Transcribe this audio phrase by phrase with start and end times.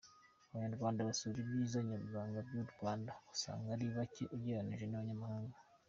[0.53, 5.57] Abanyarwanda basura ibyiza nyaburanga by’u Rwanda usanga ari bake ugereranyije n’abanyamahanga.